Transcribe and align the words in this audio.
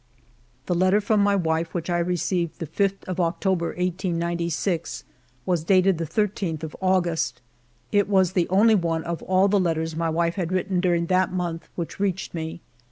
>> 0.35 0.65
The 0.65 0.73
letter 0.73 0.99
from 0.99 1.23
mv 1.23 1.43
wife 1.43 1.75
which 1.75 1.87
I 1.87 1.99
received 1.99 2.57
the 2.57 2.65
5th 2.65 3.03
of 3.07 3.19
October, 3.19 3.67
1896, 3.67 5.03
was 5.45 5.63
dated 5.63 5.99
the 5.99 6.07
13th 6.07 6.63
of 6.63 6.75
August; 6.81 7.39
it 7.91 8.09
was 8.09 8.31
the 8.31 8.49
only 8.49 8.73
one 8.73 9.03
of 9.03 9.21
all 9.21 9.47
the 9.47 9.59
letters 9.59 9.95
my 9.95 10.09
wife 10.09 10.33
had 10.33 10.51
written 10.51 10.79
during 10.79 11.05
that 11.05 11.31
month 11.31 11.69
which 11.75 11.99
reached 11.99 12.33
me. 12.33 12.61